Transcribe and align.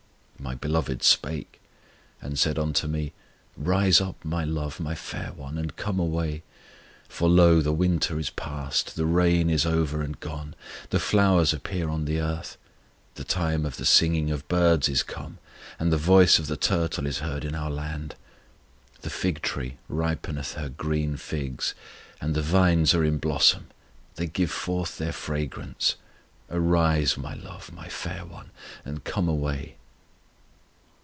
My 0.43 0.55
Beloved 0.55 1.03
spake, 1.03 1.61
and 2.19 2.37
said 2.37 2.57
unto 2.57 2.87
me, 2.87 3.13
Rise 3.55 4.01
up, 4.01 4.25
My 4.25 4.43
love, 4.43 4.79
My 4.79 4.95
fair 4.95 5.33
one, 5.33 5.55
and 5.59 5.75
come 5.75 5.99
away. 5.99 6.41
For, 7.07 7.29
lo, 7.29 7.61
the 7.61 7.71
winter 7.71 8.17
is 8.17 8.31
past, 8.31 8.95
The 8.95 9.05
rain 9.05 9.51
is 9.51 9.67
over 9.67 10.01
and 10.01 10.19
gone; 10.19 10.55
The 10.89 10.99
flowers 10.99 11.53
appear 11.53 11.89
on 11.89 12.05
the 12.05 12.19
earth; 12.19 12.57
The 13.15 13.23
time 13.23 13.67
of 13.67 13.77
the 13.77 13.85
singing 13.85 14.31
of 14.31 14.45
birds 14.47 14.89
is 14.89 15.03
come, 15.03 15.37
And 15.77 15.93
the 15.93 15.97
voice 15.97 16.39
of 16.39 16.47
the 16.47 16.57
turtle 16.57 17.05
is 17.05 17.19
heard 17.19 17.45
in 17.45 17.53
our 17.53 17.69
land; 17.69 18.15
The 19.01 19.11
fig 19.11 19.43
tree 19.43 19.77
ripeneth 19.87 20.55
her 20.55 20.69
green 20.69 21.17
figs, 21.17 21.75
And 22.19 22.33
the 22.33 22.41
vines 22.41 22.95
are 22.95 23.05
in 23.05 23.19
blossom, 23.19 23.67
They 24.15 24.25
give 24.25 24.49
forth 24.51 24.97
their 24.97 25.13
fragrance. 25.13 25.97
Arise, 26.49 27.15
My 27.15 27.35
love, 27.35 27.71
My 27.71 27.87
fair 27.87 28.25
one, 28.25 28.49
and 28.83 29.03
come 29.03 29.29
away. 29.29 29.75